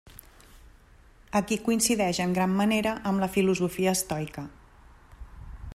Aquí 1.39 1.57
coincideix 1.67 2.21
en 2.25 2.33
gran 2.37 2.57
manera 2.61 2.93
amb 3.11 3.25
la 3.25 3.31
filosofia 3.35 3.95
estoica. 3.99 4.47